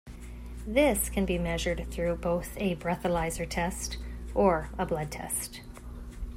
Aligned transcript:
This 0.65 1.09
can 1.11 1.25
be 1.27 1.37
measured 1.37 1.85
through 1.91 2.15
both 2.15 2.57
a 2.57 2.75
breathalyzer 2.77 3.47
test 3.47 3.97
or 4.33 4.71
a 4.75 4.83
blood 4.83 5.11
test. 5.11 5.61